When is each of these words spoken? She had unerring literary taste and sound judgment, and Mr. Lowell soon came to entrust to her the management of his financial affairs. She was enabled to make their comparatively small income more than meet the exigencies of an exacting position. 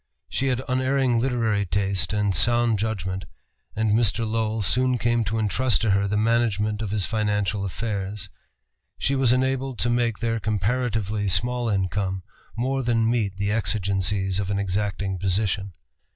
She 0.29 0.47
had 0.47 0.63
unerring 0.67 1.19
literary 1.19 1.63
taste 1.63 2.11
and 2.11 2.33
sound 2.35 2.79
judgment, 2.79 3.25
and 3.75 3.91
Mr. 3.91 4.27
Lowell 4.27 4.63
soon 4.63 4.97
came 4.97 5.23
to 5.25 5.37
entrust 5.37 5.79
to 5.81 5.91
her 5.91 6.07
the 6.07 6.17
management 6.17 6.81
of 6.81 6.89
his 6.89 7.05
financial 7.05 7.63
affairs. 7.63 8.27
She 8.97 9.13
was 9.13 9.31
enabled 9.31 9.77
to 9.77 9.91
make 9.91 10.17
their 10.17 10.39
comparatively 10.39 11.27
small 11.27 11.69
income 11.69 12.23
more 12.57 12.81
than 12.81 13.11
meet 13.11 13.37
the 13.37 13.51
exigencies 13.51 14.39
of 14.39 14.49
an 14.49 14.57
exacting 14.57 15.19
position. 15.19 15.73